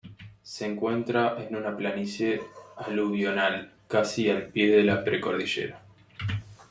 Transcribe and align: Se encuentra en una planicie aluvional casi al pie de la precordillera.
Se 0.41 0.65
encuentra 0.65 1.37
en 1.47 1.55
una 1.55 1.77
planicie 1.77 2.41
aluvional 2.75 3.71
casi 3.87 4.31
al 4.31 4.47
pie 4.47 4.75
de 4.77 4.83
la 4.83 5.03
precordillera. 5.03 5.79